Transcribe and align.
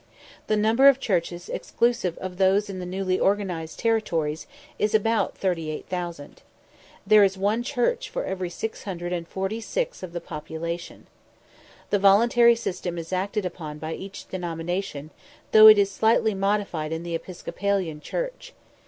The 0.47 0.57
number 0.57 0.87
of 0.89 0.99
churches, 0.99 1.47
exclusive 1.47 2.17
of 2.17 2.37
those 2.37 2.71
in 2.71 2.79
the 2.79 2.87
newly 2.87 3.19
organised 3.19 3.77
territories, 3.77 4.47
is 4.79 4.95
about 4.95 5.37
38,000. 5.37 6.41
There 7.05 7.23
is 7.23 7.37
one 7.37 7.61
church 7.61 8.09
for 8.09 8.25
every 8.25 8.49
646 8.49 10.01
of 10.01 10.13
the 10.13 10.19
population. 10.19 11.05
The 11.91 11.99
voluntary 11.99 12.55
system 12.55 12.97
is 12.97 13.13
acted 13.13 13.45
upon 13.45 13.77
by 13.77 13.93
each 13.93 14.27
denomination, 14.27 15.11
though 15.51 15.67
it 15.67 15.77
is 15.77 15.91
slightly 15.91 16.33
modified 16.33 16.91
in 16.91 17.03
the 17.03 17.13
Episcopalian 17.13 17.99
church. 18.01 18.53